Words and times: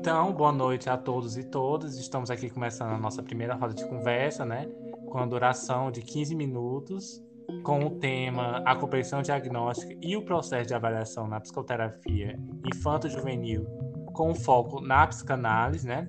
Então, 0.00 0.32
boa 0.32 0.52
noite 0.52 0.88
a 0.88 0.96
todos 0.96 1.36
e 1.36 1.42
todas. 1.42 1.98
Estamos 1.98 2.30
aqui 2.30 2.48
começando 2.48 2.92
a 2.92 2.98
nossa 2.98 3.20
primeira 3.20 3.56
roda 3.56 3.74
de 3.74 3.84
conversa, 3.88 4.44
né? 4.44 4.70
Com 5.06 5.18
a 5.18 5.26
duração 5.26 5.90
de 5.90 6.02
15 6.02 6.36
minutos, 6.36 7.20
com 7.64 7.84
o 7.84 7.90
tema 7.98 8.62
A 8.64 8.76
compreensão 8.76 9.22
diagnóstica 9.22 9.92
e 10.00 10.16
o 10.16 10.24
processo 10.24 10.68
de 10.68 10.74
avaliação 10.74 11.26
na 11.26 11.40
psicoterapia 11.40 12.38
infanto-juvenil, 12.72 13.66
com 14.14 14.32
foco 14.36 14.80
na 14.80 15.04
psicanálise, 15.04 15.86
né? 15.86 16.06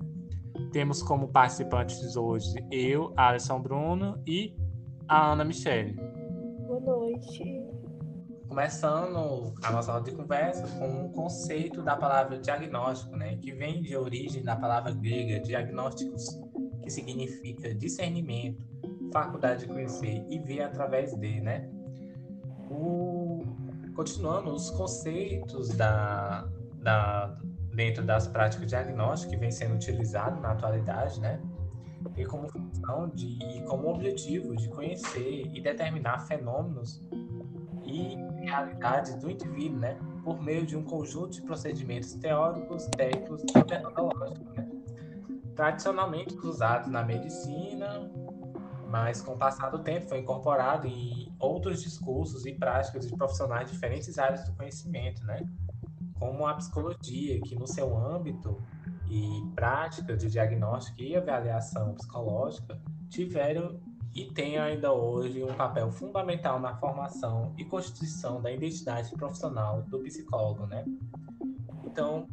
Temos 0.72 1.02
como 1.02 1.26
participantes 1.26 2.14
hoje 2.14 2.64
eu, 2.70 3.12
Alisson 3.16 3.60
Bruno 3.60 4.22
e 4.24 4.54
a 5.08 5.32
Ana 5.32 5.44
Michele. 5.44 5.94
Boa 6.68 6.78
noite. 6.78 7.59
Começando 8.60 9.54
a 9.62 9.72
nossa 9.72 9.90
roda 9.90 10.10
de 10.10 10.14
conversa 10.14 10.66
com 10.78 11.06
o 11.06 11.08
conceito 11.12 11.82
da 11.82 11.96
palavra 11.96 12.38
diagnóstico, 12.38 13.16
né, 13.16 13.36
que 13.36 13.52
vem 13.52 13.80
de 13.80 13.96
origem 13.96 14.42
da 14.42 14.54
palavra 14.54 14.92
grega 14.92 15.40
diagnósticos, 15.40 16.38
que 16.82 16.90
significa 16.90 17.74
discernimento, 17.74 18.62
faculdade 19.14 19.60
de 19.60 19.66
conhecer 19.66 20.26
e 20.28 20.38
ver 20.40 20.60
através 20.60 21.14
de, 21.14 21.40
né? 21.40 21.70
O... 22.70 23.42
Continuando, 23.96 24.52
os 24.52 24.68
conceitos 24.72 25.70
da, 25.70 26.46
da, 26.82 27.38
dentro 27.72 28.04
das 28.04 28.28
práticas 28.28 28.66
diagnósticas 28.66 29.34
que 29.34 29.40
vem 29.40 29.50
sendo 29.50 29.76
utilizado 29.76 30.38
na 30.38 30.52
atualidade, 30.52 31.18
né? 31.18 31.40
E 32.14 32.26
como 32.26 32.46
função 32.46 33.08
de, 33.08 33.38
como 33.66 33.88
objetivo 33.88 34.54
de 34.54 34.68
conhecer 34.68 35.46
e 35.50 35.62
determinar 35.62 36.18
fenômenos 36.26 37.00
e 37.86 38.18
realidades 38.40 39.14
do 39.16 39.30
indivíduo, 39.30 39.78
né, 39.78 39.98
por 40.24 40.42
meio 40.42 40.66
de 40.66 40.76
um 40.76 40.82
conjunto 40.82 41.30
de 41.30 41.42
procedimentos 41.42 42.14
teóricos, 42.14 42.86
técnicos 42.96 43.42
e 43.42 43.70
metodológicos, 43.70 44.52
né? 44.54 44.68
tradicionalmente 45.54 46.36
usados 46.38 46.90
na 46.90 47.02
medicina, 47.02 48.10
mas 48.88 49.20
com 49.22 49.32
o 49.32 49.38
passar 49.38 49.70
do 49.70 49.78
tempo 49.80 50.08
foi 50.08 50.18
incorporado 50.18 50.86
em 50.86 51.32
outros 51.38 51.82
discursos 51.82 52.46
e 52.46 52.52
práticas 52.52 53.06
de 53.06 53.14
profissionais 53.14 53.66
de 53.66 53.74
diferentes 53.74 54.18
áreas 54.18 54.44
do 54.44 54.52
conhecimento, 54.54 55.24
né? 55.24 55.48
como 56.18 56.46
a 56.46 56.54
psicologia, 56.54 57.40
que 57.40 57.54
no 57.54 57.66
seu 57.66 57.96
âmbito 57.96 58.62
e 59.08 59.42
prática 59.54 60.16
de 60.16 60.30
diagnóstico 60.30 61.00
e 61.00 61.16
avaliação 61.16 61.94
psicológica 61.94 62.80
tiveram 63.08 63.80
e 64.14 64.24
tem 64.24 64.58
ainda 64.58 64.92
hoje 64.92 65.42
um 65.42 65.54
papel 65.54 65.90
fundamental 65.90 66.58
na 66.58 66.76
formação 66.76 67.54
e 67.56 67.64
constituição 67.64 68.40
da 68.40 68.50
identidade 68.50 69.10
profissional 69.14 69.82
do 69.82 70.00
psicólogo, 70.00 70.66
né? 70.66 70.84
Então, 71.84 72.28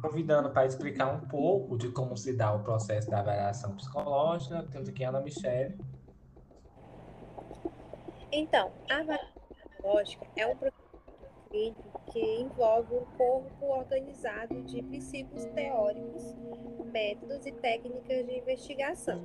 convidando 0.00 0.50
para 0.50 0.66
explicar 0.66 1.12
um 1.12 1.20
pouco 1.20 1.76
de 1.76 1.90
como 1.90 2.16
se 2.16 2.34
dá 2.34 2.52
o 2.52 2.60
processo 2.60 3.10
da 3.10 3.20
avaliação 3.20 3.76
psicológica, 3.76 4.66
temos 4.70 4.88
aqui 4.88 5.04
a 5.04 5.10
Ana 5.10 5.20
Michele. 5.20 5.78
Então, 8.32 8.72
a 8.88 8.96
avaliação 8.96 9.42
psicológica 9.48 10.26
é 10.36 10.46
um 10.46 10.56
processo 10.56 10.80
que 12.12 12.40
envolve 12.40 12.94
um 12.94 13.04
corpo 13.16 13.66
organizado 13.66 14.62
de 14.62 14.82
princípios 14.82 15.44
teóricos, 15.46 16.34
métodos 16.92 17.44
e 17.44 17.52
técnicas 17.52 18.26
de 18.26 18.38
investigação. 18.38 19.20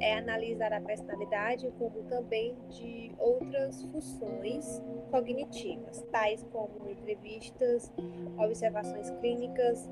É 0.00 0.14
analisar 0.14 0.72
a 0.72 0.80
personalidade 0.80 1.70
como 1.78 2.02
também 2.04 2.54
de 2.68 3.12
outras 3.18 3.82
funções 3.84 4.82
cognitivas, 5.10 6.02
tais 6.12 6.42
como 6.52 6.88
entrevistas, 6.90 7.92
observações 8.38 9.10
clínicas, 9.20 9.88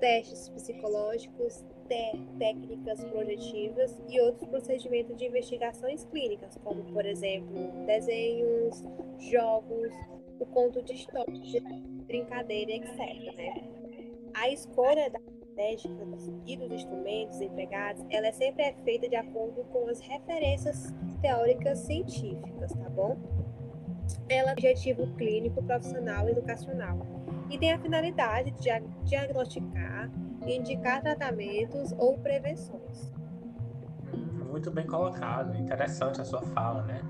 testes 0.00 0.48
psicológicos, 0.48 1.64
técnicas 2.38 3.04
projetivas 3.04 4.02
e 4.08 4.20
outros 4.20 4.48
procedimentos 4.48 5.16
de 5.16 5.26
investigações 5.26 6.04
clínicas, 6.06 6.58
como, 6.62 6.84
por 6.92 7.06
exemplo, 7.06 7.70
desenhos, 7.86 8.84
jogos, 9.18 9.92
o 10.38 10.46
conto 10.46 10.82
de 10.82 10.94
história, 10.94 11.62
brincadeira, 12.06 12.72
etc. 12.72 13.36
Né? 13.36 13.54
A 14.34 14.48
escolha 14.48 15.10
da 15.10 15.20
estratégica 15.54 16.04
e 16.46 16.56
dos 16.56 16.72
instrumentos 16.72 17.40
empregados, 17.40 18.04
ela 18.10 18.26
é 18.26 18.32
sempre 18.32 18.64
é 18.64 18.72
feita 18.84 19.08
de 19.08 19.16
acordo 19.16 19.64
com 19.72 19.88
as 19.88 20.00
referências 20.00 20.92
teóricas 21.22 21.78
científicas, 21.78 22.72
tá 22.72 22.90
bom? 22.90 23.16
Ela 24.28 24.50
é 24.50 24.52
objetivo 24.52 25.06
clínico, 25.14 25.62
profissional 25.62 26.28
e 26.28 26.32
educacional 26.32 26.98
e 27.48 27.58
tem 27.58 27.72
a 27.72 27.78
finalidade 27.78 28.50
de 28.52 28.68
diagnosticar 29.04 30.10
indicar 30.46 31.00
tratamentos 31.00 31.92
ou 31.92 32.18
prevenções. 32.18 33.10
Hum, 34.12 34.44
muito 34.50 34.70
bem 34.70 34.86
colocado, 34.86 35.56
interessante 35.56 36.20
a 36.20 36.24
sua 36.24 36.42
fala, 36.42 36.82
né? 36.82 37.00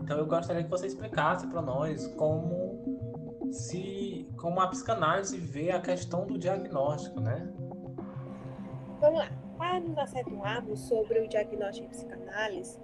Então 0.00 0.16
eu 0.18 0.26
gostaria 0.26 0.62
que 0.62 0.70
você 0.70 0.86
explicasse 0.86 1.48
para 1.48 1.60
nós 1.60 2.06
como 2.14 3.50
se 3.50 4.28
como 4.36 4.60
a 4.60 4.68
psicanálise 4.68 5.36
vê 5.36 5.72
a 5.72 5.80
questão 5.80 6.26
do 6.26 6.38
diagnóstico, 6.38 7.20
né? 7.20 7.52
Vamos 9.00 9.18
lá. 9.18 9.30
Para 9.58 9.80
nos 9.80 9.96
acentuarmos 9.98 10.80
sobre 10.80 11.20
o 11.20 11.28
diagnóstico 11.28 11.86
em 11.86 11.90
psicanálise, 11.90 12.78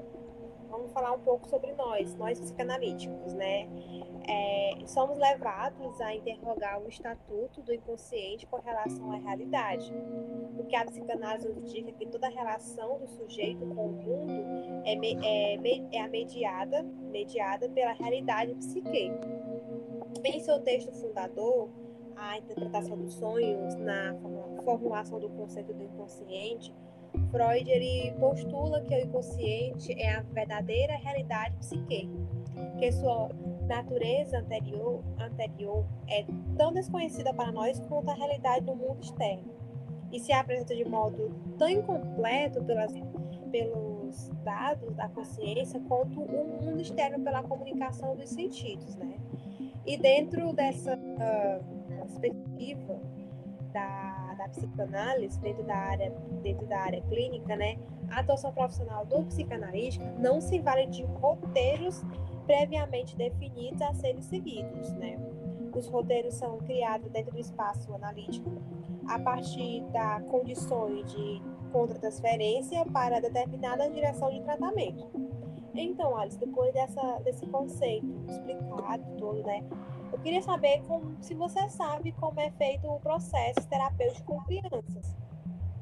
vamos 0.70 0.92
falar 0.92 1.12
um 1.12 1.20
pouco 1.20 1.48
sobre 1.48 1.72
nós, 1.72 2.14
nós 2.16 2.38
psicanalíticos, 2.38 3.34
né? 3.34 3.68
É, 4.26 4.86
somos 4.86 5.18
levados 5.18 6.00
a 6.00 6.14
interrogar 6.14 6.80
o 6.82 6.88
estatuto 6.88 7.60
do 7.62 7.74
inconsciente 7.74 8.46
com 8.46 8.58
relação 8.60 9.10
à 9.12 9.16
realidade. 9.16 9.92
Porque 10.56 10.76
a 10.76 10.84
psicanálise 10.84 11.48
nos 11.48 11.58
indica 11.58 11.92
que 11.92 12.06
toda 12.06 12.28
relação 12.28 12.98
do 12.98 13.08
sujeito 13.08 13.66
com 13.66 13.86
o 13.86 13.92
mundo 13.92 14.82
é, 14.84 14.94
me, 14.94 15.18
é, 15.22 15.96
é 15.96 16.08
mediada, 16.08 16.82
mediada 16.82 17.68
pela 17.70 17.92
realidade 17.92 18.54
psique. 18.54 19.10
Em 20.24 20.40
seu 20.40 20.60
texto 20.60 20.92
fundador, 20.92 21.68
a 22.16 22.38
interpretação 22.38 22.96
dos 22.96 23.14
sonhos, 23.14 23.74
na 23.76 24.14
formulação 24.64 25.18
do 25.18 25.28
conceito 25.30 25.72
do 25.72 25.82
inconsciente, 25.82 26.74
Freud 27.30 27.70
ele 27.70 28.12
postula 28.18 28.80
que 28.82 28.94
o 28.94 28.98
inconsciente 28.98 29.92
é 30.00 30.14
a 30.14 30.22
verdadeira 30.22 30.96
realidade 30.96 31.56
psique, 31.56 32.08
que 32.78 32.92
sua 32.92 33.30
natureza 33.66 34.38
anterior, 34.38 35.02
anterior 35.18 35.84
é 36.08 36.24
tão 36.56 36.72
desconhecida 36.72 37.32
para 37.32 37.52
nós 37.52 37.78
quanto 37.80 38.10
a 38.10 38.14
realidade 38.14 38.64
do 38.64 38.74
mundo 38.74 39.02
externo 39.02 39.52
e 40.10 40.20
se 40.20 40.32
apresenta 40.32 40.74
de 40.74 40.84
modo 40.84 41.34
tão 41.58 41.68
incompleto 41.68 42.62
pelas, 42.64 42.92
pelos 43.50 44.28
dados 44.44 44.94
da 44.94 45.08
consciência 45.08 45.80
quanto 45.88 46.20
o 46.20 46.62
mundo 46.62 46.80
externo 46.80 47.24
pela 47.24 47.42
comunicação 47.42 48.14
dos 48.14 48.28
sentidos, 48.28 48.94
né? 48.96 49.16
E 49.86 49.96
dentro 49.96 50.52
dessa 50.52 50.96
uh, 50.96 51.81
perspectiva 52.18 53.00
da, 53.72 54.34
da 54.36 54.48
psicanálise, 54.48 55.40
dentro 55.40 55.64
da 55.64 55.76
área, 55.76 56.10
dentro 56.42 56.66
da 56.66 56.78
área 56.78 57.00
clínica, 57.02 57.56
né, 57.56 57.78
a 58.10 58.20
atuação 58.20 58.52
profissional 58.52 59.06
do 59.06 59.24
psicanalista 59.24 60.04
não 60.18 60.40
se 60.40 60.58
vale 60.60 60.86
de 60.86 61.02
roteiros 61.04 62.04
previamente 62.46 63.16
definidos 63.16 63.80
a 63.80 63.94
serem 63.94 64.20
seguidos, 64.20 64.92
né? 64.94 65.16
Os 65.74 65.88
roteiros 65.88 66.34
são 66.34 66.58
criados 66.58 67.10
dentro 67.10 67.32
do 67.32 67.40
espaço 67.40 67.94
analítico 67.94 68.50
a 69.08 69.18
partir 69.18 69.82
da 69.92 70.20
condições 70.22 71.10
de 71.10 71.40
contra-transferência 71.72 72.84
para 72.92 73.20
determinada 73.20 73.88
direção 73.88 74.30
de 74.30 74.42
tratamento. 74.42 75.08
Então, 75.74 76.14
Alice, 76.16 76.38
depois 76.38 76.72
dessa, 76.74 77.18
desse 77.20 77.46
conceito 77.46 78.06
explicado 78.28 79.02
todo, 79.16 79.42
né, 79.42 79.64
eu 80.12 80.18
queria 80.18 80.42
saber 80.42 80.82
como, 80.86 81.16
se 81.22 81.34
você 81.34 81.68
sabe 81.70 82.12
como 82.12 82.38
é 82.38 82.50
feito 82.52 82.86
o 82.86 83.00
processo 83.00 83.66
terapêutico 83.68 84.26
com 84.26 84.44
crianças. 84.44 85.16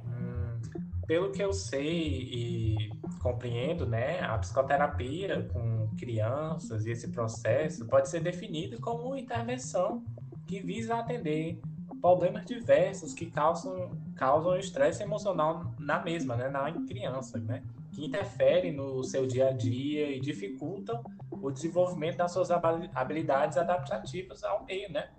Hum, 0.06 0.60
pelo 1.06 1.32
que 1.32 1.42
eu 1.42 1.52
sei 1.52 2.28
e 2.32 2.90
compreendo, 3.20 3.86
né, 3.86 4.20
a 4.20 4.38
psicoterapia 4.38 5.48
com 5.52 5.88
crianças 5.98 6.86
e 6.86 6.92
esse 6.92 7.08
processo 7.08 7.84
pode 7.86 8.08
ser 8.08 8.20
definido 8.20 8.80
como 8.80 9.16
intervenção 9.16 10.02
que 10.46 10.60
visa 10.60 10.96
atender 10.96 11.60
problemas 12.00 12.46
diversos 12.46 13.12
que 13.12 13.26
causam 13.26 13.90
causam 14.14 14.56
estresse 14.56 15.02
emocional 15.02 15.74
na 15.78 16.02
mesma, 16.02 16.36
né, 16.36 16.48
na 16.48 16.72
criança, 16.86 17.38
né, 17.38 17.62
que 17.92 18.04
interferem 18.04 18.72
no 18.72 19.02
seu 19.02 19.26
dia 19.26 19.48
a 19.48 19.52
dia 19.52 20.10
e 20.10 20.20
dificultam 20.20 21.02
o 21.42 21.50
desenvolvimento 21.50 22.16
das 22.18 22.32
suas 22.32 22.50
habilidades 22.50 23.56
adaptativas 23.56 24.42
ao 24.44 24.64
meio, 24.64 24.90
né? 24.92 25.10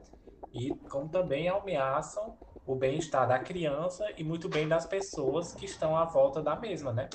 E 0.53 0.73
como 0.89 1.09
também 1.09 1.49
ameaçam 1.49 2.37
o 2.65 2.75
bem-estar 2.75 3.27
da 3.27 3.39
criança 3.39 4.05
e 4.17 4.23
muito 4.23 4.47
bem 4.47 4.67
das 4.67 4.85
pessoas 4.85 5.53
que 5.53 5.65
estão 5.65 5.95
à 5.95 6.05
volta 6.05 6.41
da 6.41 6.55
mesma, 6.55 6.93
né? 6.93 7.09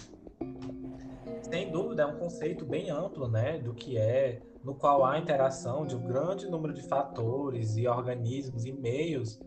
Sem 1.42 1.70
dúvida, 1.70 2.02
é 2.02 2.06
um 2.06 2.18
conceito 2.18 2.64
bem 2.64 2.90
amplo, 2.90 3.28
né, 3.28 3.58
do 3.58 3.72
que 3.72 3.96
é, 3.96 4.42
no 4.64 4.74
qual 4.74 5.04
há 5.04 5.16
interação 5.16 5.86
de 5.86 5.94
um 5.94 6.04
grande 6.04 6.50
número 6.50 6.74
de 6.74 6.82
fatores 6.82 7.76
e 7.76 7.86
organismos 7.86 8.64
e 8.64 8.72
meios 8.72 9.38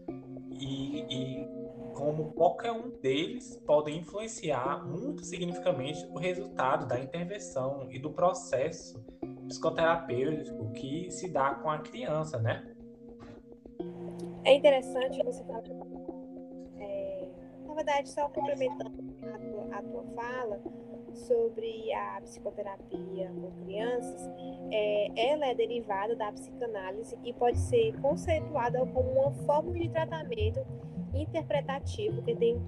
e, 0.52 1.02
e 1.10 1.48
como 1.94 2.32
qualquer 2.32 2.72
um 2.72 2.90
deles 3.02 3.58
podem 3.66 3.98
influenciar 3.98 4.88
muito 4.88 5.26
significativamente 5.26 6.06
o 6.10 6.18
resultado 6.18 6.88
da 6.88 6.98
intervenção 6.98 7.92
e 7.92 8.00
do 8.00 8.12
processo 8.12 9.04
psicoterapêutico 9.50 10.72
que 10.72 11.12
se 11.12 11.30
dá 11.30 11.56
com 11.56 11.70
a 11.70 11.80
criança, 11.80 12.40
né? 12.40 12.76
É 14.46 14.54
interessante 14.54 15.22
você 15.24 15.44
falar, 15.44 15.64
é, 16.80 17.28
na 17.66 17.74
verdade, 17.74 18.10
só 18.10 18.30
complementando 18.30 19.04
a 19.24 19.38
tua, 19.38 19.76
a 19.76 19.82
tua 19.82 20.04
fala, 20.16 20.62
sobre 21.14 21.92
a 21.94 22.22
psicoterapia 22.22 23.32
com 23.32 23.52
crianças, 23.66 24.30
é, 24.72 25.32
ela 25.32 25.48
é 25.48 25.56
derivada 25.56 26.16
da 26.16 26.32
psicanálise 26.32 27.18
e 27.24 27.34
pode 27.34 27.58
ser 27.58 28.00
conceituada 28.00 28.86
como 28.88 29.12
uma 29.12 29.32
forma 29.46 29.74
de 29.74 29.90
tratamento 29.90 30.66
interpretativo 31.14 32.22
que 32.22 32.36
tem, 32.36 32.62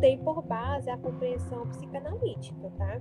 tem 0.00 0.18
por 0.18 0.42
base 0.42 0.88
a 0.90 0.96
compreensão 0.96 1.68
psicanalítica, 1.68 2.72
tá? 2.78 3.00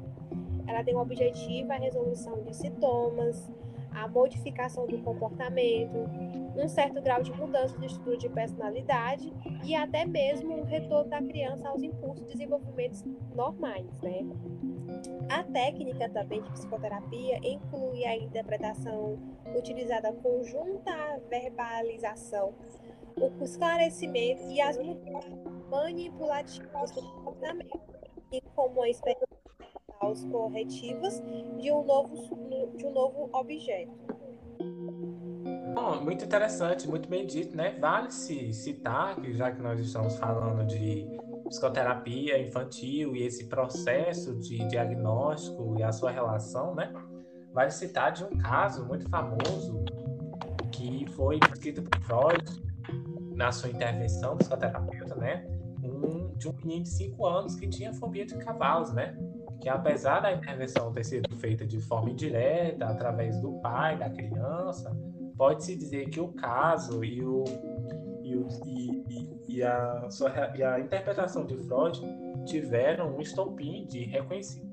Ela 0.68 0.84
tem 0.84 0.96
o 0.96 1.00
objetivo 1.00 1.72
a 1.72 1.76
resolução 1.76 2.44
de 2.44 2.56
sintomas, 2.56 3.50
a 3.96 4.08
modificação 4.08 4.86
do 4.86 4.98
comportamento, 5.00 6.10
um 6.56 6.68
certo 6.68 7.02
grau 7.02 7.24
de 7.24 7.32
mudança 7.32 7.78
de 7.78 7.86
estrutura 7.86 8.18
de 8.18 8.30
personalidade 8.30 9.34
e 9.64 9.74
até 9.74 10.06
mesmo 10.06 10.62
o 10.62 10.64
retorno 10.64 11.10
da 11.10 11.22
criança 11.22 11.70
aos 11.70 11.82
impulsos 11.82 12.26
de 12.26 12.34
desenvolvimento 12.34 13.04
normais, 13.34 14.02
né? 14.02 14.26
A 15.30 15.44
técnica 15.44 16.10
também 16.10 16.42
de 16.42 16.52
psicoterapia 16.52 17.38
inclui 17.38 18.06
a 18.06 18.16
interpretação 18.16 19.18
utilizada 19.58 20.12
conjunta 20.14 20.92
à 20.92 21.18
verbalização, 21.30 22.54
o 23.18 23.44
esclarecimento 23.44 24.44
e 24.50 24.60
as 24.60 24.78
manipulativas 25.70 26.92
do 26.92 27.02
comportamento, 27.02 27.80
e 28.32 28.42
como 28.56 28.82
a 28.82 28.90
experiência 28.90 29.35
corretivas 30.14 31.22
de 31.58 31.72
um 31.72 31.84
novo, 31.84 32.70
de 32.76 32.86
um 32.86 32.92
novo 32.92 33.30
objeto. 33.34 33.92
Bom, 35.74 36.02
muito 36.02 36.24
interessante, 36.24 36.88
muito 36.88 37.10
bem 37.10 37.26
dito, 37.26 37.56
né? 37.56 37.78
Vale 37.80 38.12
se 38.12 38.54
citar 38.54 39.16
que 39.18 39.34
já 39.34 39.52
que 39.52 39.62
nós 39.62 39.80
estamos 39.80 40.18
falando 40.18 40.66
de 40.66 41.06
psicoterapia 41.50 42.40
infantil 42.40 43.16
e 43.16 43.24
esse 43.24 43.46
processo 43.46 44.36
de 44.40 44.66
diagnóstico 44.68 45.76
e 45.78 45.84
a 45.84 45.92
sua 45.92 46.12
relação, 46.12 46.74
né? 46.74 46.94
Vale 47.54 47.72
citar 47.72 48.12
de 48.12 48.24
um 48.24 48.38
caso 48.38 48.86
muito 48.86 49.10
famoso 49.10 49.84
que 50.72 51.06
foi 51.12 51.40
descrito 51.40 51.82
por 51.84 52.00
Freud 52.02 52.64
na 53.36 53.52
sua 53.52 53.70
intervenção 53.70 54.38
psicoterapeuta, 54.38 55.16
né? 55.16 55.46
Um, 55.84 56.34
de 56.36 56.48
um 56.48 56.54
menino 56.54 56.84
de 56.84 56.90
5 56.90 57.26
anos 57.26 57.56
que 57.56 57.68
tinha 57.68 57.94
fobia 57.94 58.26
de 58.26 58.36
cavalos, 58.38 58.94
né? 58.94 59.16
Que 59.60 59.70
apesar 59.70 60.20
da 60.20 60.32
intervenção 60.32 60.92
ter 60.92 61.04
sido 61.04 61.36
feita 61.36 61.66
de 61.66 61.80
forma 61.80 62.10
indireta, 62.10 62.86
através 62.86 63.40
do 63.40 63.54
pai 63.62 63.98
da 63.98 64.10
criança, 64.10 64.96
pode-se 65.38 65.76
dizer 65.76 66.10
que 66.10 66.20
o 66.20 66.30
caso 66.30 67.04
e 67.04 67.24
o 67.24 67.44
e, 68.24 68.36
o, 68.36 68.48
e, 68.66 69.58
e, 69.58 69.64
a, 69.64 70.08
e 70.56 70.64
a 70.64 70.80
interpretação 70.80 71.46
de 71.46 71.56
Freud 71.58 72.02
tiveram 72.46 73.16
um 73.16 73.22
estopim 73.22 73.86
de 73.86 74.04
reconhecimento 74.04 74.66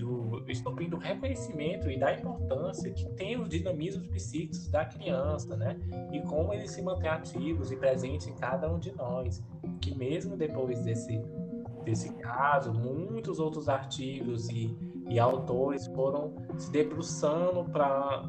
do 0.00 0.42
estopim 0.48 0.88
do 0.88 0.96
reconhecimento 0.96 1.90
e 1.90 1.98
da 1.98 2.14
importância 2.14 2.90
que 2.90 3.08
tem 3.10 3.38
os 3.38 3.48
dinamismos 3.48 4.06
psíquicos 4.08 4.68
da 4.68 4.84
criança, 4.86 5.56
né? 5.56 5.76
E 6.10 6.20
como 6.22 6.54
eles 6.54 6.70
se 6.70 6.80
mantêm 6.80 7.10
ativos 7.10 7.70
e 7.70 7.76
presentes 7.76 8.26
em 8.26 8.34
cada 8.34 8.72
um 8.72 8.78
de 8.78 8.92
nós, 8.92 9.42
que 9.80 9.94
mesmo 9.94 10.36
depois 10.36 10.82
desse 10.82 11.22
desse 11.84 12.12
caso, 12.14 12.72
muitos 12.72 13.38
outros 13.38 13.68
artigos 13.68 14.48
e, 14.48 14.76
e 15.08 15.18
autores 15.18 15.86
foram 15.88 16.34
se 16.58 16.70
debruçando 16.70 17.64
para 17.70 18.28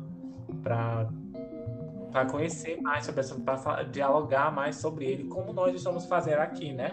para 0.62 2.26
conhecer 2.30 2.82
mais 2.82 3.06
sobre 3.06 3.22
essa, 3.22 3.40
para 3.40 3.84
dialogar 3.84 4.52
mais 4.52 4.76
sobre 4.76 5.06
ele, 5.06 5.30
como 5.30 5.54
nós 5.54 5.74
estamos 5.74 6.06
fazendo 6.06 6.40
aqui, 6.40 6.74
né? 6.74 6.92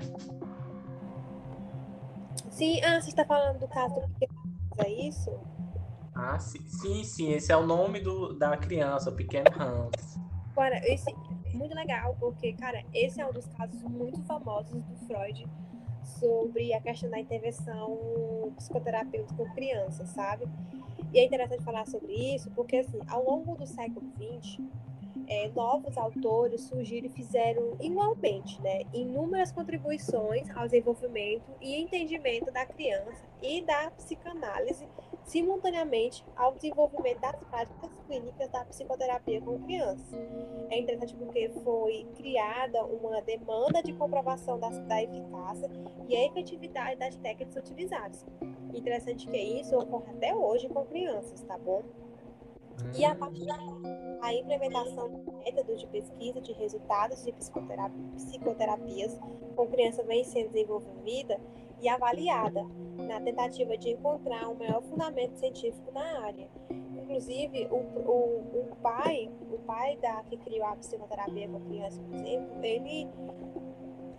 Sim, 2.50 2.81
ah, 2.84 3.00
você 3.00 3.11
está 3.11 3.25
falando 3.25 3.58
do 3.58 3.66
caso 3.66 3.96
do 3.96 4.08
pequeno 4.11 4.38
é 4.78 4.88
isso? 5.08 5.37
Ah, 6.14 6.38
sim, 6.38 6.64
sim, 6.66 7.04
sim, 7.04 7.32
esse 7.32 7.50
é 7.52 7.56
o 7.56 7.66
nome 7.66 8.00
do, 8.00 8.32
da 8.32 8.56
criança, 8.56 9.11
o 9.11 9.14
pequeno 9.14 9.46
Hans. 9.58 10.19
Agora, 10.52 10.76
esse 10.84 11.12
muito 11.54 11.75
legal, 11.75 12.16
porque, 12.19 12.52
cara, 12.54 12.82
esse 12.94 13.20
é 13.20 13.26
um 13.26 13.32
dos 13.32 13.46
casos 13.49 13.82
muito 13.82 14.22
famosos 14.25 14.82
do 14.84 14.96
Freud 15.06 15.46
sobre 16.19 16.72
a 16.75 16.81
questão 16.81 17.10
da 17.10 17.19
intervenção 17.19 18.52
psicoterapêutica 18.56 19.34
com 19.37 19.55
crianças, 19.55 20.08
sabe? 20.10 20.46
E 21.12 21.19
é 21.19 21.25
interessante 21.25 21.62
falar 21.62 21.87
sobre 21.87 22.12
isso, 22.12 22.50
porque, 22.50 22.76
assim, 22.76 22.99
ao 23.08 23.25
longo 23.25 23.55
do 23.55 23.66
século 23.66 24.06
XX, 24.16 24.58
é, 25.26 25.49
novos 25.55 25.96
autores 25.96 26.62
surgiram 26.62 27.06
e 27.06 27.10
fizeram 27.10 27.76
igualmente 27.81 28.60
né, 28.62 28.82
inúmeras 28.94 29.52
contribuições 29.52 30.49
ao 30.56 30.64
desenvolvimento 30.64 31.50
e 31.60 31.76
entendimento 31.76 32.50
da 32.50 32.64
criança 32.64 33.22
e 33.43 33.62
da 33.62 33.90
psicanálise, 33.90 34.88
simultaneamente 35.28 36.25
ao 36.34 36.54
desenvolvimento 36.54 37.20
das 37.20 37.36
práticas 37.44 37.90
clínicas 38.06 38.48
da 38.48 38.64
psicoterapia 38.64 39.40
com 39.42 39.58
crianças. 39.60 40.19
É 40.70 40.80
interessante 40.80 41.14
porque 41.16 41.50
foi 41.62 42.06
criada 42.16 42.82
uma 42.86 43.20
demanda 43.20 43.82
de 43.82 43.92
comprovação 43.92 44.58
da, 44.58 44.70
da 44.70 45.02
eficácia 45.02 45.70
e 46.08 46.16
a 46.16 46.26
efetividade 46.26 46.96
das 46.98 47.14
técnicas 47.16 47.56
utilizadas. 47.56 48.26
Interessante 48.75 49.26
que 49.26 49.36
isso 49.36 49.76
ocorre 49.78 50.10
até 50.12 50.34
hoje 50.34 50.66
com 50.69 50.84
crianças, 50.86 51.42
tá 51.42 51.58
bom? 51.58 51.82
E 52.96 53.04
a 53.04 53.14
partir 53.14 53.44
da 53.44 54.32
implementação 54.32 55.10
de 55.10 55.30
métodos 55.32 55.80
de 55.80 55.86
pesquisa 55.88 56.40
de 56.40 56.52
resultados 56.52 57.22
de 57.22 57.32
psicoterapia, 57.32 58.12
psicoterapias 58.14 59.20
com 59.54 59.66
criança 59.66 60.02
vem 60.04 60.25
sendo 60.25 60.52
desenvolvida 60.52 61.38
e 61.80 61.88
avaliada 61.88 62.64
na 62.98 63.20
tentativa 63.20 63.76
de 63.76 63.90
encontrar 63.90 64.48
um 64.48 64.54
maior 64.54 64.82
fundamento 64.82 65.36
científico 65.38 65.90
na 65.92 66.24
área. 66.24 66.48
Inclusive, 66.70 67.66
o, 67.70 67.76
o, 67.76 68.70
o 68.72 68.76
pai, 68.82 69.30
o 69.50 69.58
pai 69.58 69.96
da 69.96 70.22
que 70.24 70.36
criou 70.36 70.66
a 70.66 70.76
psicoterapia 70.76 71.49
com 71.49 71.61
criança, 71.61 72.00
por 72.02 72.14
exemplo, 72.14 72.64
ele 72.64 73.08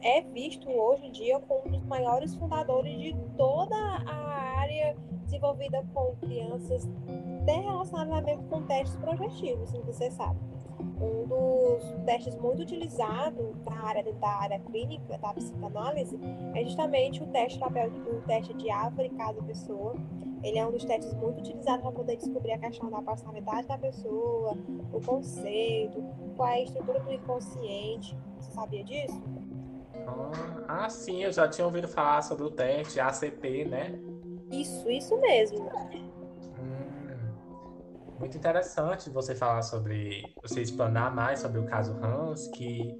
é 0.02 0.22
visto 0.22 0.70
hoje 0.70 1.08
em 1.08 1.12
dia 1.12 1.40
como 1.40 1.68
um 1.68 1.72
dos 1.72 1.84
maiores 1.86 2.34
fundadores 2.36 2.98
de 2.98 3.14
toda 3.38 3.76
a 3.76 4.60
área 4.60 4.96
desenvolvida 5.26 5.86
com 5.94 6.16
crianças 6.16 6.88
tem 7.46 7.62
relacionamento 7.62 8.44
com 8.44 8.62
testes 8.64 8.96
projetivos, 8.98 9.72
como 9.72 9.84
você 9.84 10.12
sabe. 10.12 10.40
Um 11.02 11.26
dos 11.26 12.06
testes 12.06 12.36
muito 12.36 12.62
utilizados 12.62 13.56
na 13.66 13.84
área 13.84 14.04
da 14.14 14.30
área 14.30 14.60
clínica 14.60 15.18
da 15.18 15.34
psicanálise 15.34 16.20
é 16.54 16.64
justamente 16.64 17.24
o 17.24 17.28
teste 17.28 17.60
o 17.64 18.22
teste 18.28 18.54
de 18.54 18.70
árvore 18.70 19.10
cada 19.10 19.42
pessoa. 19.44 19.96
Ele 20.44 20.58
é 20.58 20.66
um 20.66 20.72
dos 20.72 20.84
testes 20.84 21.14
muito 21.16 21.40
utilizados 21.40 21.82
para 21.82 21.92
poder 21.92 22.18
descobrir 22.18 22.54
a 22.54 22.58
questão 22.58 22.90
da 22.90 23.02
personalidade 23.02 23.68
da 23.68 23.78
pessoa, 23.78 24.58
o 24.94 25.02
conceito, 25.02 26.04
qual 26.36 26.50
é 26.50 26.56
a 26.56 26.62
estrutura 26.64 27.00
do 27.00 27.14
inconsciente. 27.14 28.18
Você 28.40 28.52
sabia 28.52 28.84
disso? 28.84 29.22
Ah, 30.08 30.84
ah 30.84 30.90
sim, 30.90 31.24
eu 31.24 31.32
já 31.32 31.48
tinha 31.48 31.66
ouvido 31.66 31.88
falar 31.88 32.22
sobre 32.22 32.46
o 32.46 32.52
teste 32.52 33.00
ACP, 33.00 33.66
né? 33.66 34.00
Isso, 34.52 34.90
isso 34.90 35.18
mesmo. 35.18 35.70
Muito 38.20 38.36
interessante 38.38 39.10
você 39.10 39.34
falar 39.34 39.62
sobre, 39.62 40.36
você 40.42 40.62
explanar 40.62 41.16
mais 41.16 41.40
sobre 41.40 41.58
o 41.58 41.66
caso 41.66 41.98
Hans, 42.04 42.48
que, 42.50 42.94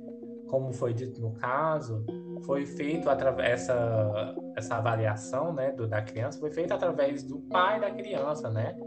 como 0.48 0.72
foi 0.72 0.94
dito 0.94 1.20
no 1.20 1.34
caso, 1.34 2.06
foi 2.46 2.66
feito 2.66 3.10
através 3.10 3.64
essa 3.64 4.36
essa 4.56 4.76
avaliação, 4.76 5.54
né, 5.54 5.72
do, 5.72 5.88
da 5.88 6.02
criança 6.02 6.38
foi 6.38 6.52
feita 6.52 6.76
através 6.76 7.24
do 7.24 7.40
pai 7.44 7.80
da 7.80 7.92
criança, 7.92 8.50
né? 8.50 8.78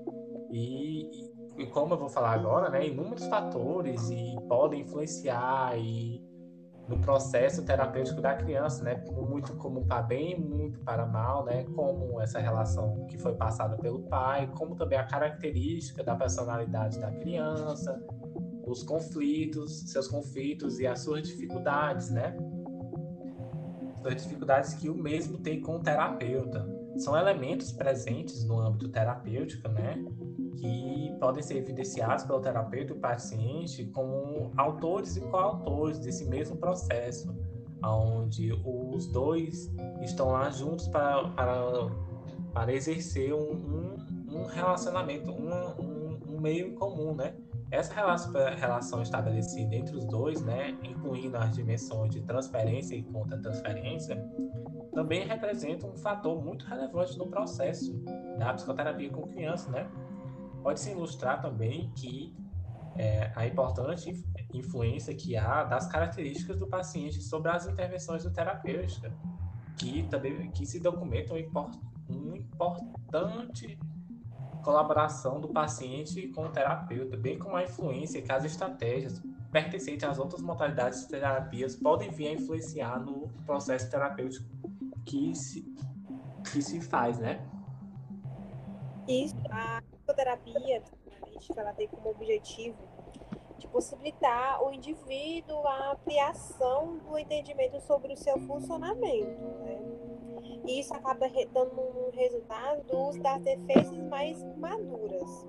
E, 0.51 1.11
e 1.57 1.67
como 1.67 1.95
eu 1.95 1.99
vou 1.99 2.09
falar 2.09 2.33
agora, 2.33 2.69
né, 2.69 2.87
inúmeros 2.87 3.27
fatores 3.27 4.11
e 4.11 4.35
podem 4.49 4.83
influenciar 4.83 5.79
e 5.79 6.21
no 6.89 6.99
processo 6.99 7.65
terapêutico 7.65 8.21
da 8.21 8.35
criança, 8.35 8.83
né? 8.83 9.03
Muito 9.11 9.55
como 9.57 9.85
para 9.85 10.03
bem, 10.03 10.39
muito 10.39 10.81
para 10.81 11.07
mal, 11.07 11.45
né? 11.45 11.65
Como 11.75 12.21
essa 12.21 12.39
relação 12.39 13.07
que 13.07 13.19
foi 13.19 13.35
passada 13.35 13.77
pelo 13.77 14.01
pai, 14.03 14.51
como 14.57 14.75
também 14.75 14.99
a 14.99 15.05
característica 15.05 16.03
da 16.03 16.15
personalidade 16.15 16.99
da 16.99 17.11
criança, 17.11 18.03
os 18.67 18.83
conflitos, 18.83 19.91
seus 19.91 20.09
conflitos 20.09 20.79
e 20.81 20.87
as 20.87 21.01
suas 21.01 21.27
dificuldades, 21.27 22.11
né? 22.11 22.37
As 24.05 24.23
dificuldades 24.23 24.75
que 24.75 24.89
o 24.89 24.95
mesmo 24.95 25.39
tem 25.39 25.61
com 25.61 25.77
o 25.77 25.81
terapeuta. 25.81 26.69
São 26.97 27.17
elementos 27.17 27.73
presentes 27.73 28.45
no 28.45 28.61
âmbito 28.61 28.89
terapêutico, 28.89 29.69
né? 29.69 30.05
Que 30.56 31.16
podem 31.18 31.42
ser 31.42 31.59
evidenciados 31.59 32.25
pelo 32.25 32.40
terapeuta 32.40 32.92
e 32.92 32.97
o 32.97 33.00
paciente 33.00 33.85
como 33.87 34.50
autores 34.56 35.16
e 35.16 35.21
coautores 35.21 35.99
desse 35.99 36.25
mesmo 36.26 36.56
processo, 36.56 37.35
onde 37.85 38.52
os 38.64 39.06
dois 39.06 39.73
estão 40.00 40.30
lá 40.30 40.50
juntos 40.50 40.88
para, 40.88 41.28
para, 41.30 41.90
para 42.52 42.73
exercer 42.73 43.35
um, 43.35 43.52
um, 43.52 44.37
um 44.37 44.47
relacionamento, 44.47 45.30
um, 45.30 46.32
um, 46.37 46.40
meio 46.40 46.75
comum, 46.75 47.14
né? 47.14 47.35
Essa 47.71 47.94
relação 47.94 49.00
estabelecida 49.00 49.75
entre 49.75 49.97
os 49.97 50.04
dois, 50.04 50.42
né, 50.42 50.76
incluindo 50.82 51.38
as 51.38 51.54
dimensões 51.54 52.11
de 52.11 52.21
transferência 52.21 52.94
e 52.94 53.02
contra-transferência, 53.02 54.23
também 54.92 55.26
representa 55.26 55.87
um 55.87 55.97
fator 55.97 56.44
muito 56.44 56.66
relevante 56.66 57.16
no 57.16 57.28
processo 57.28 57.94
da 58.38 58.52
psicoterapia 58.52 59.09
com 59.11 59.23
criança, 59.23 59.71
né? 59.71 59.90
Pode-se 60.62 60.90
ilustrar 60.90 61.40
também 61.40 61.90
que 61.97 62.35
é, 62.97 63.33
a 63.35 63.47
importante 63.47 64.25
influência 64.52 65.14
que 65.14 65.37
há 65.37 65.64
das 65.64 65.87
características 65.87 66.59
do 66.59 66.66
paciente 66.66 67.23
sobre 67.23 67.50
as 67.50 67.66
intervenções 67.66 68.23
do 68.23 68.31
terapeuta, 68.31 69.12
que 69.76 70.02
também 70.04 70.50
que 70.50 70.66
se 70.66 70.78
documentam 70.78 71.37
uma 71.49 71.71
importante 72.09 73.78
colaboração 74.62 75.40
do 75.40 75.49
paciente 75.49 76.28
com 76.28 76.47
o 76.47 76.49
terapeuta, 76.49 77.16
bem 77.16 77.38
como 77.38 77.57
a 77.57 77.64
influência 77.64 78.23
que 78.23 78.31
as 78.31 78.45
estratégias 78.45 79.21
pertencentes 79.50 80.09
às 80.09 80.19
outras 80.19 80.40
modalidades 80.40 81.02
de 81.02 81.09
terapias 81.09 81.76
podem 81.76 82.11
vir 82.11 82.28
a 82.28 82.33
influenciar 82.33 83.00
no 83.00 83.28
processo 83.45 83.90
terapêutico 83.90 84.49
que 85.04 85.35
se, 85.35 85.62
que 86.50 86.62
se 86.62 86.81
faz, 86.81 87.19
né? 87.19 87.45
Isso, 89.09 89.37
a 89.50 89.83
psicoterapia, 90.23 90.83
ela 91.57 91.73
tem 91.73 91.88
como 91.88 92.11
objetivo 92.11 92.79
de 93.59 93.67
possibilitar 93.69 94.62
o 94.62 94.73
indivíduo 94.73 95.67
a 95.67 95.93
ampliação 95.93 96.99
do 96.99 97.19
entendimento 97.19 97.81
sobre 97.81 98.12
o 98.12 98.17
seu 98.17 98.38
funcionamento, 98.41 99.41
né? 99.62 99.79
E 100.67 100.81
isso 100.81 100.95
acaba 100.95 101.29
dando 101.52 101.81
um 101.81 102.11
resultado 102.12 102.83
das 103.21 103.43
defesas 103.43 103.99
mais 104.09 104.43
maduras 104.57 105.47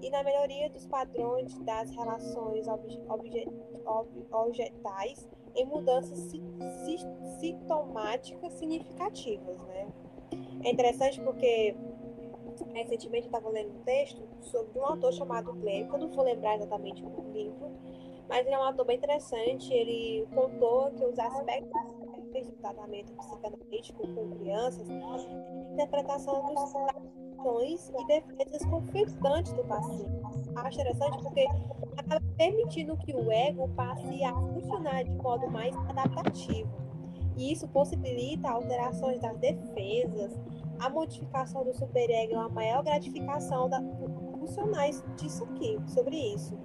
e 0.00 0.08
na 0.10 0.22
melhoria 0.22 0.70
dos 0.70 0.86
padrões 0.86 1.58
das 1.60 1.90
relações 1.90 2.66
obje, 2.66 3.00
obje, 3.08 3.46
ob, 3.84 4.26
objetais 4.32 5.28
em 5.54 5.64
mudanças 5.66 6.32
sintomáticas 7.40 8.52
significativas, 8.54 9.60
né? 9.64 9.88
É 10.64 10.70
interessante 10.70 11.20
porque 11.20 11.74
recentemente 12.64 13.26
eu 13.26 13.32
estava 13.32 13.48
lendo 13.48 13.78
um 13.78 13.82
texto 13.82 14.22
sobre 14.40 14.78
um 14.78 14.84
autor 14.84 15.12
chamado 15.12 15.52
Glenn, 15.54 15.88
que 15.88 15.94
eu 15.94 15.98
não 15.98 16.10
vou 16.10 16.24
lembrar 16.24 16.56
exatamente 16.56 17.04
o 17.04 17.32
livro, 17.32 17.70
mas 18.28 18.46
ele 18.46 18.54
é 18.54 18.58
um 18.58 18.62
autor 18.62 18.86
bem 18.86 18.96
interessante. 18.96 19.72
Ele 19.72 20.26
contou 20.32 20.90
que 20.92 21.04
os 21.04 21.18
aspectos 21.18 22.00
do 22.46 22.52
tratamento 22.60 23.12
psicanalítico 23.12 24.06
com 24.14 24.30
crianças 24.38 24.88
a 24.88 25.72
interpretação 25.72 26.46
dos 26.46 26.74
ações 27.38 27.90
e 27.98 28.06
defesas 28.06 28.64
conflitantes 28.66 29.52
do 29.52 29.64
paciente. 29.64 30.22
Acho 30.54 30.80
interessante 30.80 31.22
porque 31.22 31.46
acaba 31.96 32.24
permitindo 32.36 32.96
que 32.98 33.14
o 33.14 33.32
ego 33.32 33.68
passe 33.70 34.22
a 34.22 34.32
funcionar 34.32 35.02
de 35.02 35.10
modo 35.10 35.50
mais 35.50 35.74
adaptativo. 35.88 36.70
E 37.36 37.52
isso 37.52 37.66
possibilita 37.68 38.50
alterações 38.50 39.20
das 39.20 39.36
defesas, 39.38 40.38
a 40.80 40.88
modificação 40.88 41.62
do 41.62 41.74
superego 41.74 42.34
é 42.34 42.36
uma 42.38 42.48
maior 42.48 42.82
gratificação 42.82 43.68
da, 43.68 43.80
funcionais 44.38 45.04
disso 45.16 45.44
aqui, 45.44 45.78
sobre 45.86 46.16
isso. 46.16 46.58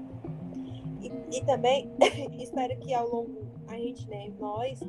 E, 1.01 1.37
e 1.37 1.45
também 1.45 1.91
espero 2.39 2.77
que 2.79 2.93
ao 2.93 3.07
longo, 3.07 3.45
a 3.67 3.75
gente, 3.77 4.07
né, 4.09 4.31
nós, 4.39 4.79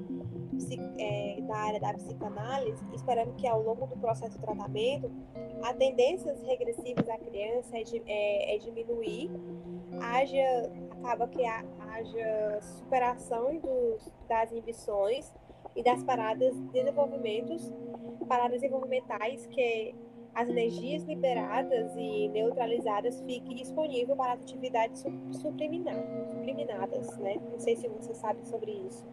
é, 0.98 1.40
da 1.42 1.56
área 1.56 1.80
da 1.80 1.92
psicanálise, 1.94 2.82
esperamos 2.94 3.34
que 3.36 3.46
ao 3.46 3.62
longo 3.62 3.86
do 3.86 3.96
processo 3.96 4.38
de 4.38 4.38
tratamento, 4.38 5.10
a 5.62 5.74
tendências 5.74 6.40
regressivas 6.42 7.04
da 7.04 7.18
criança 7.18 7.76
é, 7.76 7.82
é, 8.06 8.54
é 8.54 8.58
diminuir, 8.58 9.30
haja, 10.00 10.70
acaba 10.92 11.26
que 11.26 11.44
haja 11.44 12.60
superação 12.60 13.58
dos, 13.58 14.12
das 14.28 14.52
inibições 14.52 15.32
e 15.74 15.82
das 15.82 16.02
paradas 16.02 16.54
de 16.54 16.68
desenvolvimentos, 16.68 17.70
paradas 18.26 18.60
desenvolvimentais 18.60 19.46
que 19.46 19.94
as 20.34 20.48
energias 20.48 21.02
liberadas 21.04 21.94
e 21.96 22.28
neutralizadas 22.28 23.20
fiquem 23.22 23.56
disponíveis 23.56 24.16
para 24.16 24.34
atividades 24.34 25.02
subliminadas, 25.32 27.16
né? 27.18 27.36
Não 27.50 27.58
sei 27.58 27.74
se 27.74 27.88
você 27.88 28.14
sabe 28.14 28.46
sobre 28.46 28.70
isso. 28.70 29.06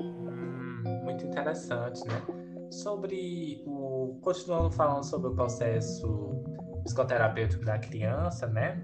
Hum, 0.00 0.82
muito 1.04 1.26
interessante, 1.26 2.02
né? 2.08 2.22
Sobre 2.70 3.62
o 3.66 4.16
continuando 4.22 4.70
falando 4.70 5.04
sobre 5.04 5.28
o 5.28 5.34
processo 5.34 6.30
psicoterapêutico 6.84 7.64
da 7.66 7.78
criança, 7.78 8.46
né? 8.46 8.82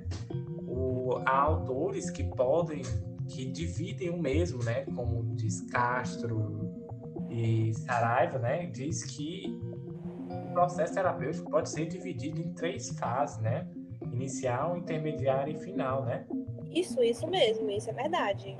O, 0.66 1.22
há 1.24 1.38
autores 1.40 2.10
que 2.10 2.22
podem 2.22 2.82
que 3.28 3.46
dividem 3.46 4.10
o 4.10 4.18
mesmo, 4.18 4.62
né? 4.62 4.84
Como 4.94 5.34
diz 5.34 5.62
Castro, 5.70 6.68
e 7.30 7.72
Saraiva, 7.74 8.38
né, 8.38 8.66
diz 8.66 9.04
que 9.04 9.56
processo 10.58 10.94
terapêutico 10.94 11.48
pode 11.48 11.70
ser 11.70 11.86
dividido 11.86 12.40
em 12.40 12.52
três 12.52 12.88
fases, 12.98 13.38
né? 13.38 13.68
Inicial, 14.12 14.76
intermediário 14.76 15.52
e 15.52 15.56
final, 15.56 16.04
né? 16.04 16.26
Isso, 16.68 17.00
isso 17.00 17.28
mesmo, 17.28 17.70
isso 17.70 17.88
é 17.88 17.92
verdade. 17.92 18.56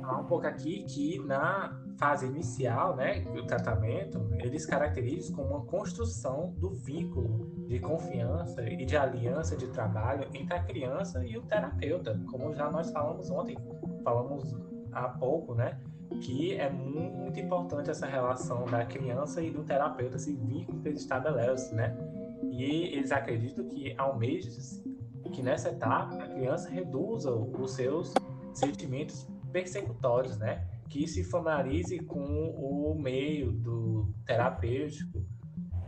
Falar 0.00 0.20
um 0.20 0.26
pouco 0.26 0.46
aqui 0.46 0.84
que 0.84 1.18
na 1.26 1.76
fase 1.98 2.26
inicial, 2.26 2.94
né, 2.94 3.20
do 3.20 3.44
tratamento, 3.44 4.28
eles 4.38 4.64
caracterizam 4.66 5.34
como 5.34 5.48
uma 5.48 5.66
construção 5.66 6.54
do 6.58 6.70
vínculo 6.70 7.66
de 7.66 7.80
confiança 7.80 8.62
e 8.62 8.84
de 8.84 8.96
aliança 8.96 9.56
de 9.56 9.66
trabalho 9.68 10.28
entre 10.32 10.54
a 10.54 10.62
criança 10.62 11.24
e 11.26 11.36
o 11.36 11.42
terapeuta, 11.42 12.20
como 12.30 12.54
já 12.54 12.70
nós 12.70 12.90
falamos 12.92 13.30
ontem, 13.30 13.56
falamos 14.04 14.54
há 14.92 15.08
pouco, 15.08 15.54
né? 15.54 15.80
Que 16.14 16.54
é 16.54 16.70
muito 16.70 17.38
importante 17.40 17.90
essa 17.90 18.06
relação 18.06 18.64
da 18.66 18.84
criança 18.84 19.42
e 19.42 19.50
do 19.50 19.62
terapeuta, 19.64 20.16
esse 20.16 20.34
vínculo 20.34 20.80
que 20.80 20.88
eles 20.88 21.00
estabelecem, 21.00 21.74
né? 21.74 21.96
E 22.50 22.64
eles 22.94 23.12
acreditam 23.12 23.68
que 23.68 23.94
almejam 23.96 24.50
que 25.32 25.42
nessa 25.42 25.70
etapa 25.70 26.14
a 26.22 26.28
criança 26.28 26.68
reduza 26.68 27.32
os 27.32 27.72
seus 27.72 28.12
sentimentos 28.52 29.26
persecutórios, 29.50 30.38
né? 30.38 30.66
Que 30.88 31.06
se 31.08 31.24
familiarize 31.24 31.98
com 32.00 32.22
o 32.22 32.94
meio 32.94 33.50
do 33.52 34.12
terapêutico 34.26 35.24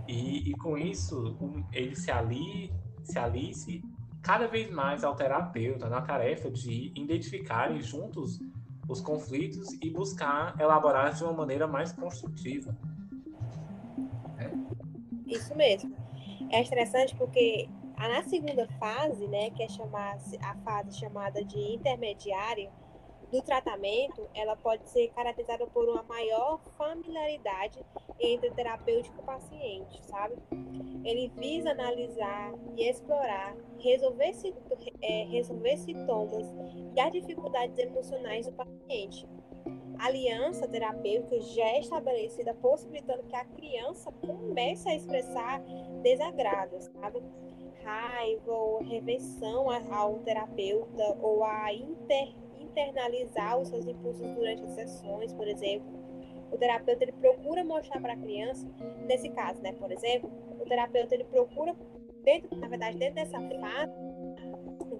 e, 0.08 0.50
e 0.50 0.52
com 0.54 0.78
isso 0.78 1.36
ele 1.72 1.94
se 1.94 2.10
alie, 2.10 2.72
se 3.02 3.18
alice 3.18 3.82
cada 4.22 4.46
vez 4.46 4.70
mais 4.70 5.04
ao 5.04 5.14
terapeuta 5.14 5.88
na 5.88 6.00
tarefa 6.00 6.50
de 6.50 6.92
identificarem 6.96 7.82
juntos 7.82 8.40
os 8.88 9.00
conflitos 9.00 9.72
e 9.82 9.90
buscar 9.90 10.58
elaborar 10.60 11.12
de 11.14 11.24
uma 11.24 11.32
maneira 11.32 11.66
mais 11.66 11.92
construtiva. 11.92 12.76
É? 14.38 14.50
Isso 15.26 15.54
mesmo. 15.56 15.94
É 16.50 16.60
interessante 16.60 17.14
porque 17.16 17.68
na 17.98 18.22
segunda 18.24 18.66
fase, 18.78 19.26
né, 19.26 19.50
que 19.50 19.62
é 19.62 19.68
chamar, 19.68 20.18
a 20.42 20.54
fase 20.56 20.98
chamada 20.98 21.44
de 21.44 21.58
intermediária, 21.58 22.70
do 23.34 23.42
tratamento, 23.42 24.30
ela 24.32 24.54
pode 24.54 24.88
ser 24.88 25.08
caracterizada 25.08 25.66
por 25.66 25.88
uma 25.88 26.04
maior 26.04 26.60
familiaridade 26.78 27.84
entre 28.20 28.48
terapêutico 28.52 29.20
e 29.20 29.24
paciente, 29.24 30.06
sabe? 30.06 30.36
Ele 31.04 31.28
visa 31.36 31.72
analisar 31.72 32.54
e 32.76 32.88
explorar, 32.88 33.56
resolver, 33.80 34.30
é, 35.02 35.24
resolver 35.24 35.76
sintomas 35.78 36.46
e 36.94 37.00
as 37.00 37.10
dificuldades 37.10 37.76
emocionais 37.76 38.46
do 38.46 38.52
paciente. 38.52 39.28
A 39.98 40.06
aliança 40.06 40.68
terapêutica 40.68 41.40
já 41.40 41.64
é 41.64 41.80
estabelecida, 41.80 42.54
possibilitando 42.54 43.24
que 43.24 43.34
a 43.34 43.44
criança 43.46 44.12
comece 44.12 44.88
a 44.88 44.94
expressar 44.94 45.60
desagrados, 46.02 46.84
sabe? 46.84 47.20
Raiva 47.82 48.52
ou 48.52 48.78
reversão 48.78 49.66
ao 49.92 50.20
terapeuta 50.20 51.18
ou 51.20 51.42
a 51.42 51.74
inter 51.74 52.43
internalizar 52.74 53.58
os 53.58 53.68
seus 53.68 53.86
impulsos 53.86 54.26
durante 54.34 54.62
as 54.64 54.70
sessões, 54.72 55.32
por 55.32 55.46
exemplo. 55.46 55.86
O 56.50 56.58
terapeuta 56.58 57.04
ele 57.04 57.12
procura 57.12 57.64
mostrar 57.64 58.00
para 58.00 58.12
a 58.12 58.16
criança, 58.16 58.68
nesse 59.06 59.28
caso, 59.30 59.60
né, 59.62 59.72
por 59.72 59.90
exemplo, 59.90 60.30
o 60.60 60.64
terapeuta 60.64 61.14
ele 61.14 61.24
procura, 61.24 61.74
dentro, 62.22 62.56
na 62.56 62.68
verdade, 62.68 62.96
dentro 62.96 63.16
dessa 63.16 63.40
fase, 63.40 63.92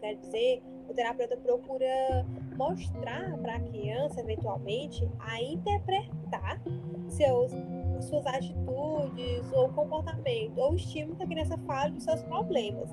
quero 0.04 0.18
dizer, 0.18 0.62
o 0.86 0.92
terapeuta 0.92 1.36
procura 1.38 2.26
mostrar 2.56 3.36
para 3.38 3.56
a 3.56 3.60
criança, 3.60 4.20
eventualmente, 4.20 5.08
a 5.18 5.42
interpretar 5.42 6.60
seus, 7.08 7.52
suas 8.00 8.26
atitudes 8.26 9.52
ou 9.52 9.70
comportamento 9.70 10.58
ou 10.58 10.74
estímulo 10.74 11.16
que 11.16 11.22
a 11.22 11.26
criança 11.26 11.56
fale 11.66 11.92
dos 11.92 12.04
seus 12.04 12.22
problemas 12.22 12.90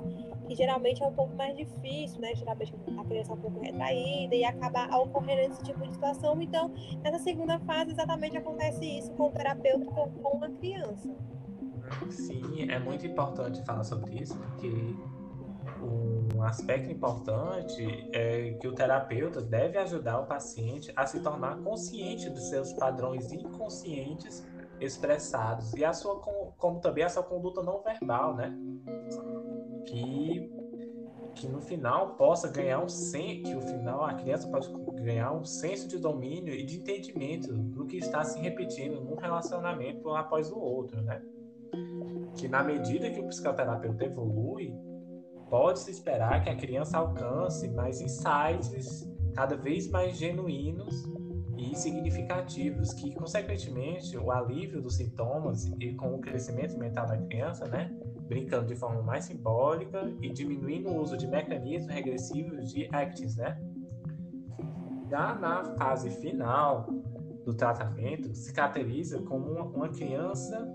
que 0.47 0.55
geralmente 0.55 1.03
é 1.03 1.07
um 1.07 1.13
pouco 1.13 1.35
mais 1.35 1.55
difícil, 1.55 2.19
né? 2.19 2.35
Geralmente 2.35 2.73
a 2.97 3.05
criança 3.05 3.31
é 3.31 3.35
um 3.35 3.39
pouco 3.39 3.59
retraída 3.59 4.35
e 4.35 4.43
acaba 4.43 4.97
ocorrendo 4.97 5.41
esse 5.41 5.63
tipo 5.63 5.79
de 5.85 5.93
situação. 5.93 6.41
Então, 6.41 6.73
nessa 7.03 7.19
segunda 7.19 7.59
fase, 7.59 7.91
exatamente 7.91 8.37
acontece 8.37 8.85
isso 8.85 9.11
com 9.13 9.27
o 9.27 9.31
terapeuta 9.31 9.85
com 9.85 10.29
uma 10.29 10.49
criança. 10.49 11.09
Sim, 12.09 12.69
é 12.69 12.79
muito 12.79 13.05
importante 13.05 13.63
falar 13.65 13.83
sobre 13.83 14.15
isso, 14.21 14.37
porque 14.37 14.95
um 16.33 16.43
aspecto 16.43 16.91
importante 16.91 18.09
é 18.13 18.53
que 18.53 18.67
o 18.67 18.73
terapeuta 18.73 19.41
deve 19.41 19.77
ajudar 19.77 20.19
o 20.19 20.25
paciente 20.25 20.91
a 20.95 21.05
se 21.05 21.19
tornar 21.21 21.57
consciente 21.61 22.29
dos 22.29 22.49
seus 22.49 22.73
padrões 22.73 23.31
inconscientes 23.31 24.45
expressados 24.79 25.73
e 25.73 25.85
a 25.85 25.93
sua 25.93 26.19
como 26.57 26.79
também 26.79 27.03
a 27.03 27.09
sua 27.09 27.23
conduta 27.23 27.61
não 27.61 27.81
verbal, 27.83 28.35
né? 28.35 28.51
Que 29.85 30.51
que 31.35 31.47
no 31.47 31.61
final 31.61 32.15
possa 32.15 32.49
ganhar 32.49 32.83
um 32.83 32.89
senso, 32.89 33.43
que 33.43 33.53
no 33.53 33.61
final 33.61 34.03
a 34.03 34.13
criança 34.13 34.47
pode 34.47 34.69
ganhar 35.01 35.31
um 35.31 35.43
senso 35.43 35.87
de 35.87 35.97
domínio 35.97 36.53
e 36.53 36.63
de 36.63 36.77
entendimento 36.77 37.53
do 37.53 37.85
que 37.85 37.97
está 37.97 38.23
se 38.23 38.39
repetindo 38.39 39.01
num 39.01 39.15
relacionamento 39.15 40.09
após 40.11 40.51
o 40.51 40.59
outro, 40.59 41.01
né? 41.01 41.21
Que 42.35 42.47
na 42.47 42.63
medida 42.63 43.09
que 43.09 43.19
o 43.19 43.27
psicoterapeuta 43.27 44.05
evolui, 44.05 44.73
pode-se 45.49 45.91
esperar 45.91 46.43
que 46.43 46.49
a 46.49 46.55
criança 46.55 46.97
alcance 46.97 47.67
mais 47.69 48.01
insights 48.01 49.09
cada 49.33 49.55
vez 49.55 49.89
mais 49.89 50.17
genuínos 50.17 50.93
e 51.61 51.75
significativos, 51.75 52.91
que, 52.91 53.13
consequentemente, 53.13 54.17
o 54.17 54.31
alívio 54.31 54.81
dos 54.81 54.95
sintomas 54.95 55.71
e 55.79 55.93
com 55.93 56.15
o 56.15 56.19
crescimento 56.19 56.75
mental 56.75 57.05
da 57.05 57.17
criança, 57.17 57.67
né, 57.67 57.95
brincando 58.27 58.65
de 58.65 58.75
forma 58.75 59.03
mais 59.03 59.25
simbólica 59.25 60.11
e 60.21 60.29
diminuindo 60.31 60.89
o 60.89 60.99
uso 60.99 61.15
de 61.15 61.27
mecanismos 61.27 61.93
regressivos 61.93 62.71
de 62.71 62.89
actions, 62.91 63.35
né? 63.35 63.61
Já 65.07 65.35
na 65.35 65.63
fase 65.75 66.09
final 66.09 66.87
do 67.45 67.53
tratamento, 67.53 68.33
se 68.33 68.51
caracteriza 68.53 69.21
como 69.21 69.51
uma, 69.51 69.63
uma 69.63 69.89
criança 69.89 70.67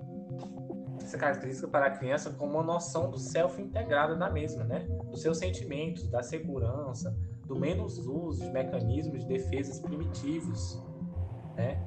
se 1.01 1.17
caracteriza 1.17 1.69
para 1.69 1.87
a 1.87 1.91
criança 1.91 2.31
como 2.31 2.55
uma 2.55 2.65
noção 2.65 3.11
do 3.11 3.19
self 3.19 3.61
integrada 3.63 4.17
na 4.17 4.29
mesma, 4.29 4.65
né? 4.65 4.87
Dos 5.09 5.23
seus 5.23 5.39
sentimentos, 5.39 6.09
da 6.09 6.23
segurança, 6.23 7.17
do 7.47 7.57
menos 7.57 7.99
uso 7.99 8.45
de 8.45 8.51
mecanismos 8.51 9.23
de 9.23 9.29
defesas 9.29 9.81
primitivos, 9.81 10.83
né? 11.57 11.87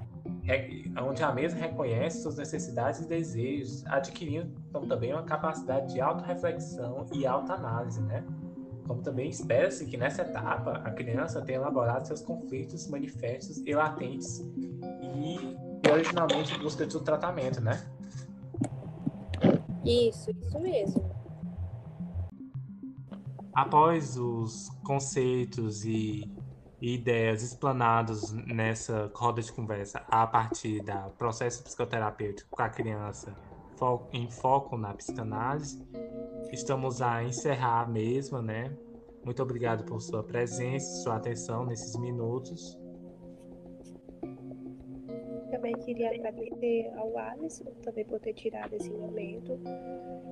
onde 1.01 1.23
a 1.23 1.31
mesma 1.31 1.59
reconhece 1.59 2.21
suas 2.21 2.37
necessidades 2.37 3.01
e 3.01 3.07
desejos, 3.07 3.85
adquirindo 3.85 4.51
então, 4.69 4.87
também 4.87 5.13
uma 5.13 5.23
capacidade 5.23 5.93
de 5.93 6.01
autorreflexão 6.01 7.05
e 7.13 7.25
autoanálise, 7.25 8.01
né? 8.01 8.23
Como 8.87 9.01
também 9.01 9.29
espera-se 9.29 9.85
que 9.85 9.97
nessa 9.97 10.23
etapa 10.23 10.71
a 10.83 10.91
criança 10.91 11.41
tenha 11.41 11.59
elaborado 11.59 12.07
seus 12.07 12.21
conflitos 12.21 12.87
manifestos 12.87 13.57
e 13.65 13.73
latentes 13.73 14.39
e, 14.39 15.55
originalmente 15.91 16.57
busca 16.59 16.85
de 16.85 16.99
tratamento, 17.03 17.61
né? 17.61 17.79
Isso, 19.85 20.31
isso 20.31 20.59
mesmo. 20.59 21.18
Após 23.53 24.17
os 24.17 24.69
conceitos 24.83 25.83
e 25.83 26.31
ideias 26.81 27.43
explanados 27.43 28.31
nessa 28.31 29.11
roda 29.13 29.41
de 29.41 29.51
conversa 29.51 30.03
a 30.07 30.25
partir 30.25 30.81
da 30.83 31.09
processo 31.17 31.63
psicoterapêutico 31.63 32.49
com 32.49 32.61
a 32.61 32.69
criança 32.69 33.35
em 34.11 34.29
foco 34.29 34.77
na 34.77 34.93
psicanálise, 34.93 35.81
estamos 36.51 37.01
a 37.01 37.23
encerrar 37.23 37.81
a 37.81 37.85
mesma, 37.85 38.41
né? 38.41 38.75
Muito 39.23 39.41
obrigado 39.41 39.83
por 39.85 40.01
sua 40.01 40.23
presença, 40.23 41.03
sua 41.03 41.15
atenção 41.15 41.65
nesses 41.65 41.95
minutos 41.97 42.77
também 45.59 45.73
queria 45.73 46.09
agradecer 46.11 46.89
ao 46.95 47.17
Alisson 47.17 47.65
também 47.83 48.05
por 48.05 48.17
ter 48.21 48.33
tirado 48.33 48.73
esse 48.73 48.89
momento, 48.89 49.59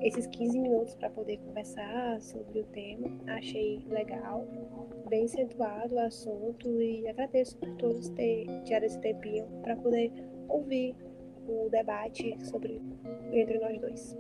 esses 0.02 0.26
15 0.26 0.58
minutos 0.58 0.96
para 0.96 1.10
poder 1.10 1.38
conversar 1.40 2.22
sobre 2.22 2.62
o 2.62 2.64
tema. 2.68 3.10
Achei 3.28 3.84
legal, 3.90 4.48
bem 5.10 5.26
acentuado 5.26 5.96
o 5.96 6.00
assunto 6.00 6.82
e 6.82 7.06
agradeço 7.10 7.58
por 7.58 7.76
todos 7.76 8.08
terem 8.12 8.64
tirado 8.64 8.84
esse 8.84 9.00
tempinho 9.02 9.46
para 9.64 9.76
poder 9.76 10.14
ouvir 10.48 10.96
o 11.46 11.70
debate 11.70 12.38
sobre 12.46 12.82
entre 13.34 13.60
nós 13.60 13.78
dois. 13.82 14.18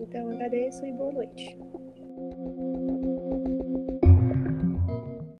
Então 0.00 0.30
agradeço 0.32 0.84
e 0.84 0.92
boa 0.92 1.12
noite. 1.12 1.58